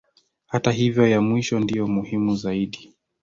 Hata 0.45 0.71
hivyo 0.71 1.07
ya 1.07 1.21
mwisho 1.21 1.59
ndiyo 1.59 1.87
muhimu 1.87 2.35
zaidi. 2.35 2.93